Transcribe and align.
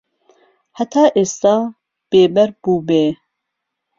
هەتا 0.77 1.03
ئێستا 1.15 1.57
بێبەر 2.09 2.49
بووبێ 2.61 3.05